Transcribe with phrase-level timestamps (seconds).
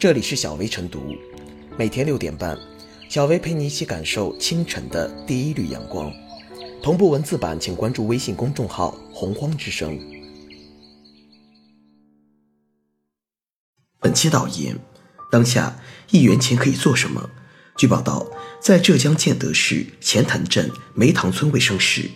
[0.00, 1.14] 这里是小薇晨读，
[1.76, 2.58] 每天六点半，
[3.10, 6.10] 小薇陪你一起感受清晨的第一缕阳光。
[6.82, 10.00] 同步文字版，请关注微信公众号“洪荒之声”。
[14.00, 14.78] 本期导言：
[15.30, 15.78] 当下
[16.10, 17.28] 一元钱可以做什么？
[17.76, 18.26] 据报道，
[18.58, 22.08] 在浙江建德市钱潭镇梅塘村卫生室，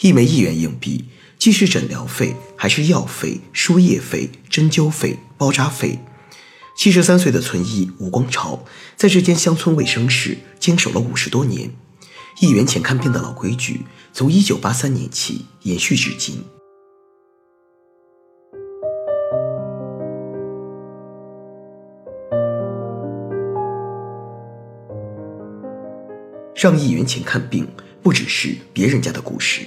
[0.00, 1.06] 一枚一元硬币，
[1.40, 5.98] 既是诊疗费，还是药费、输液费、针灸费、包扎费。
[6.74, 8.64] 七十三岁的村医吴光朝，
[8.96, 11.70] 在这间乡村卫生室坚守了五十多年，
[12.40, 13.82] 一元钱看病的老规矩，
[14.12, 16.42] 从一九八三年起延续至今。
[26.54, 27.68] 上一元钱看病，
[28.02, 29.62] 不只是别人家的故事。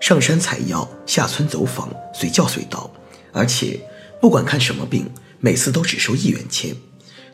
[0.00, 2.90] 上山采药，下村走访，随叫随到，
[3.32, 3.80] 而且
[4.20, 5.08] 不管看什么病。
[5.40, 6.74] 每次都只收一元钱，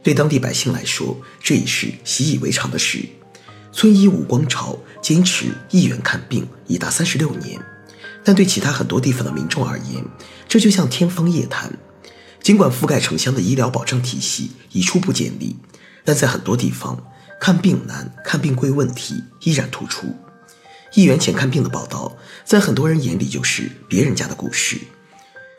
[0.03, 3.01] 对当地百姓来说，这已是习以为常的事。
[3.73, 7.61] 村医吴光朝坚持一元看病已达三十六年，
[8.23, 10.05] 但对其他很多地方的民众而言，
[10.49, 11.73] 这就像天方夜谭。
[12.43, 15.57] 尽管覆盖城乡的医疗保障体系已初步建立，
[16.05, 17.03] 但在很多地方，
[17.41, 20.15] 看病难、看病贵问题依然突出。
[20.93, 24.79] 一元钱看病的报道，在很多人眼里就是别人家的故事。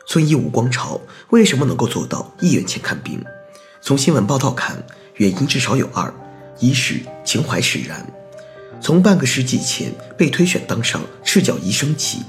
[0.08, 3.22] 村医吴光朝为什么能够做到一元钱看病？
[3.82, 4.80] 从新闻报道看，
[5.16, 6.14] 原因至少有二：
[6.60, 8.06] 一是情怀使然。
[8.80, 12.22] 从半个世纪前被推选当上赤脚医生起，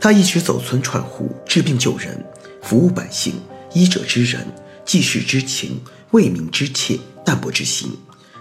[0.00, 2.24] 他一直走村串户治病救人，
[2.62, 3.34] 服务百姓，
[3.74, 4.46] 医者之仁，
[4.86, 7.94] 济世之情，为民之切，淡泊之心，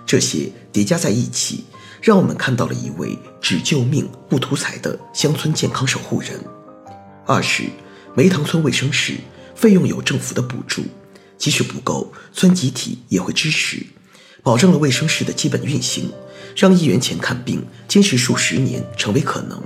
[0.05, 1.65] 这些叠加在一起，
[2.01, 6.39] 让我们看到了一位只救命不图财的乡村健康守护人。
[7.25, 7.63] 二是。
[8.17, 9.13] 梅塘村卫生室
[9.53, 10.81] 费用有政府的补助，
[11.37, 13.85] 即使不够，村集体也会支持，
[14.41, 16.11] 保证了卫生室的基本运行，
[16.55, 19.61] 让一元钱看病坚持数十年成为可能。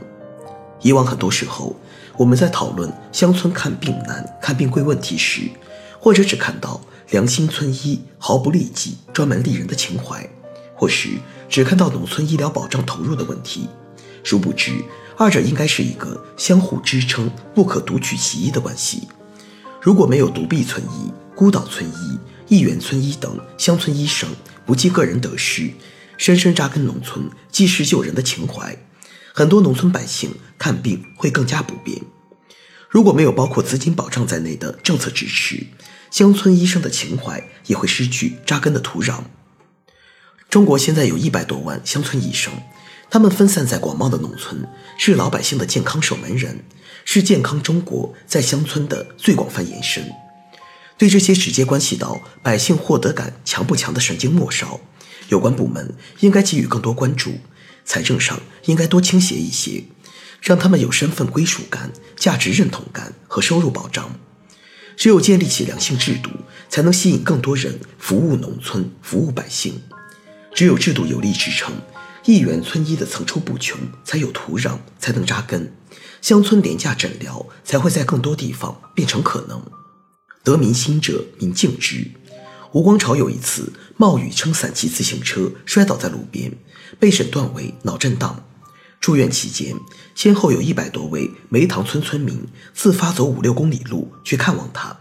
[0.81, 1.79] 以往很多时候，
[2.17, 5.43] 我们在讨论乡村看病难、看病贵问题时，
[5.97, 6.81] 或者只看到
[7.11, 10.29] 良心村医毫不利己、专门利人的情怀，
[10.75, 11.07] 或是
[11.47, 13.69] 只看到农村医疗保障投入的问题，
[14.23, 14.73] 殊不知。
[15.17, 19.07] 二者应该是一个相互支撑、不可独取其一的关系。
[19.79, 24.29] 如果没有独臂村医、孤岛村医、一元村医等乡村医生
[24.65, 25.71] 不计个人得失，
[26.17, 28.75] 深深扎根农村、济世救人的情怀，
[29.33, 32.01] 很多农村百姓看病会更加不便。
[32.89, 35.67] 如果没有包括资金保障在内的政策支持，
[36.09, 39.19] 乡村医生的情怀也会失去扎根的土壤。
[40.49, 42.51] 中国现在有一百多万乡村医生。
[43.11, 44.65] 他们分散在广袤的农村，
[44.97, 46.63] 是老百姓的健康守门人，
[47.03, 50.09] 是健康中国在乡村的最广泛延伸。
[50.97, 54.79] 对这些直接关系到百姓获得感强不强的神经末梢，
[55.27, 57.33] 有关部门应该给予更多关注，
[57.83, 59.83] 财政上应该多倾斜一些，
[60.39, 64.17] 让他们有身份归属感、价值认同感和收入保障。
[64.95, 66.29] 只有建立起良性制度，
[66.69, 69.81] 才能吸引更多人服务农村、服务百姓。
[70.53, 71.73] 只有制度有力支撑。
[72.23, 75.71] 一元村医的层出不穷，才有土壤，才能扎根；
[76.21, 79.59] 乡村廉价诊疗才会在更多地方变成可能。
[80.43, 82.11] 得民心者，民敬之。
[82.73, 86.55] 吴光朝有一次冒雨撑伞骑自行车，摔倒在路边，
[86.99, 88.43] 被诊断为脑震荡。
[88.99, 89.75] 住院期间，
[90.13, 94.95] 先后有一百多位梅塘村村民自发走五六公里路去看望他，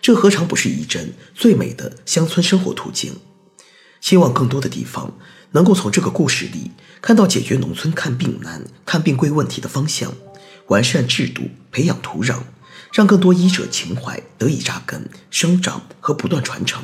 [0.00, 3.12] 这何尝不是一阵最美的乡村生活途径？
[4.00, 5.14] 希望更多的地方。
[5.54, 10.12] 能够从这个故事里看到解决农村看病难、看病贵问题的方向，
[10.66, 12.38] 完善制度，培养土壤，
[12.92, 16.82] 让更多医者情怀得以扎根、生长和不断传承，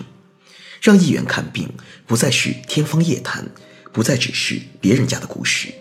[0.80, 1.68] 让一元看病
[2.06, 3.50] 不再是天方夜谭，
[3.92, 5.74] 不再只是别人家的故事。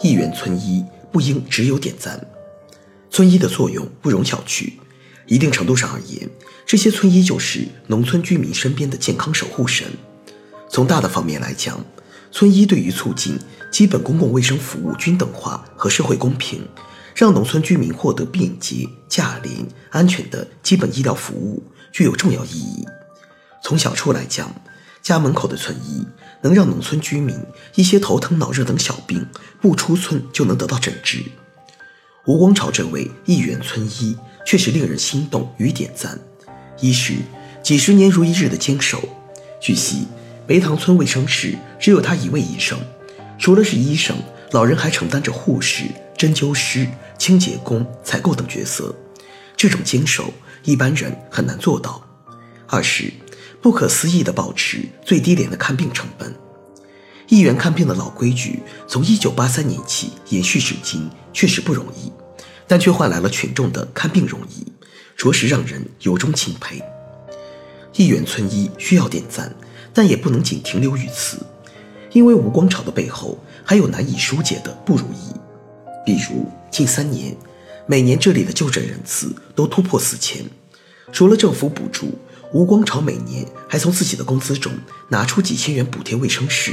[0.00, 2.24] 一元村医不应只有点赞。
[3.18, 4.74] 村医的作用不容小觑，
[5.26, 6.30] 一定程度上而言，
[6.64, 9.88] 这些村医就是农村居民身边的健康守护神。
[10.70, 11.84] 从大的方面来讲，
[12.30, 13.36] 村医对于促进
[13.72, 16.60] 基本公共卫生服务均等化和社会公平，
[17.12, 21.60] 让农村居民获得便捷、价廉、安全的基本医疗服务，
[21.90, 22.86] 具有重要意义。
[23.64, 24.54] 从小处来讲，
[25.02, 26.06] 家门口的村医
[26.40, 27.36] 能让农村居民
[27.74, 29.26] 一些头疼脑热等小病
[29.60, 31.24] 不出村就能得到诊治。
[32.26, 36.18] 吴光朝这位一元村医确实令人心动与点赞。
[36.80, 37.14] 一是
[37.62, 39.02] 几十年如一日的坚守。
[39.60, 40.06] 据悉，
[40.46, 42.78] 梅塘村卫生室只有他一位医生，
[43.38, 44.16] 除了是医生，
[44.52, 45.84] 老人还承担着护士、
[46.16, 46.86] 针灸师、
[47.18, 48.94] 清洁工、采购等角色，
[49.56, 50.32] 这种坚守
[50.64, 52.02] 一般人很难做到。
[52.66, 53.12] 二是
[53.60, 56.34] 不可思议的保持最低廉的看病成本。
[57.28, 62.10] 议员看病的老规矩从1983年起延续至今，确实不容易，
[62.66, 64.66] 但却换来了群众的看病容易，
[65.14, 66.82] 着实让人由衷钦佩。
[67.94, 69.54] 一元村医需要点赞，
[69.92, 71.38] 但也不能仅停留于此，
[72.12, 75.34] 因为吴光朝的背后还有难以疏解的不如意。
[76.06, 77.36] 比如近三年，
[77.86, 80.42] 每年这里的就诊人次都突破四千，
[81.12, 82.18] 除了政府补助，
[82.54, 84.72] 吴光朝每年还从自己的工资中
[85.10, 86.72] 拿出几千元补贴卫生室。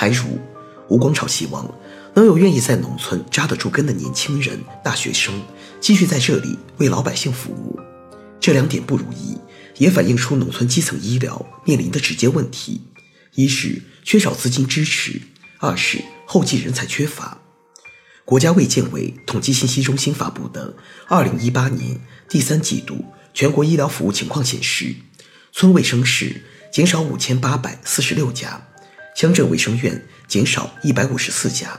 [0.00, 0.38] 还如，
[0.86, 1.68] 吴光潮希望
[2.14, 5.42] 能有愿意在农村扎得住根的年轻人、大学生，
[5.80, 7.76] 继续在这里为老百姓服务。
[8.38, 9.36] 这两点不如意，
[9.78, 12.80] 也反映出农村基层医疗面临的直接问题：
[13.34, 15.20] 一是缺少资金支持，
[15.58, 17.38] 二是后继人才缺乏。
[18.24, 20.76] 国家卫健委统计信息中心发布的
[21.08, 23.04] 二零一八年第三季度
[23.34, 24.94] 全国医疗服务情况显示，
[25.50, 28.67] 村卫生室减少五千八百四十六家。
[29.18, 31.76] 乡镇卫生院减少一百五十四家，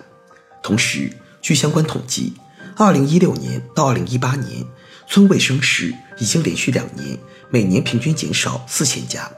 [0.61, 1.09] 同时，
[1.41, 2.33] 据相关统计，
[2.75, 4.65] 二零一六年到二零一八年，
[5.07, 7.17] 村卫生室已经连续两年
[7.49, 9.31] 每年平均减少四千家。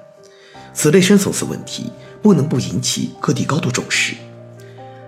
[0.73, 1.91] 此类深层次问题
[2.23, 4.15] 不能不引起各地高度重视。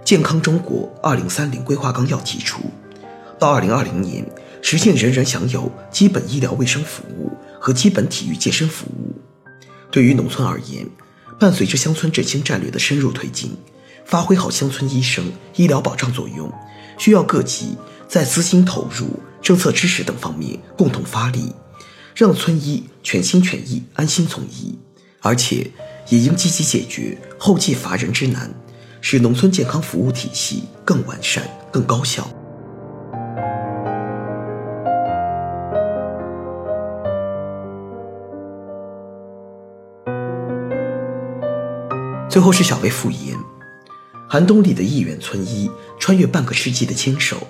[0.06, 2.60] 健康中国二零三零规划纲要提出，
[3.40, 4.24] 到二零二零年
[4.62, 9.20] 实现人人享有基本医疗卫生服务和基本体育健身服务。
[9.90, 10.88] 对于农村而言，
[11.40, 13.56] 伴随着乡村振兴战略的深入推进，
[14.06, 16.52] 发挥好乡村医生医疗保障作用，
[16.98, 17.76] 需要各级
[18.08, 21.54] 在资金投入、政策支持等方面共同发力，
[22.16, 24.78] 让村医全心全意安心从医。
[25.22, 25.72] 而且，
[26.10, 28.54] 也应积极解决后继乏人之难，
[29.00, 32.30] 使农村健康服务体系更完善、更高效。
[42.34, 43.38] 最后是小薇复言，
[44.28, 45.70] 寒冬里的一远村医
[46.00, 47.46] 穿越半个世纪的坚守。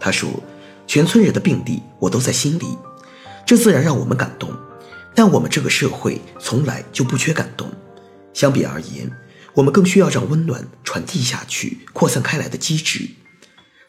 [0.00, 0.42] 他说
[0.88, 2.64] ：“全村人的病例我都在心里，
[3.44, 4.50] 这自然让我们感动。
[5.14, 7.70] 但我们这个社会从来就不缺感动。
[8.32, 9.12] 相比而言，
[9.52, 13.06] 我们更需要让温暖传递下去、扩散开来的机制。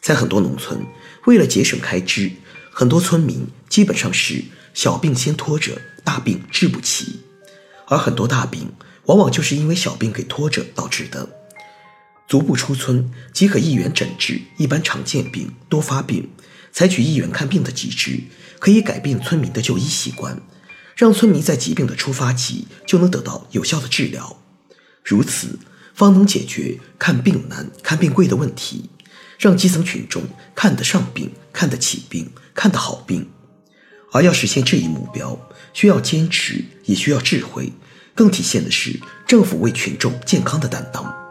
[0.02, 0.84] 在很多农村，
[1.24, 2.30] 为了节省开支，
[2.70, 4.44] 很多村民基本上是
[4.74, 7.20] 小病先拖着，大病治不起，
[7.86, 8.70] 而很多大病。”
[9.06, 11.28] 往往就是因为小病给拖着导致的。
[12.26, 16.30] 足不出村即可一元诊治一般常见病、多发病，
[16.72, 18.22] 采取一元看病的机制，
[18.58, 20.40] 可以改变村民的就医习惯，
[20.96, 24.40] 让村民在疾病的出发期就能得到有效的治疗。
[25.02, 25.58] 如此，
[25.94, 28.88] 方能解决看病难、看病贵的问题，
[29.38, 30.22] 让基层群众
[30.54, 33.28] 看得上病、看得起病、看得好病。
[34.12, 35.38] 而要实现这一目标，
[35.74, 37.72] 需要坚持，也需要智慧。
[38.14, 41.23] 更体现的是政府为群众健康的担当。